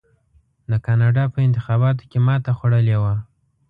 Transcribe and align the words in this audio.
د 0.71 0.71
کاناډا 0.85 1.23
په 1.33 1.39
انتخاباتو 1.47 2.03
کې 2.11 2.19
ماته 2.27 2.51
خوړلې 2.57 2.97
وه. 3.03 3.15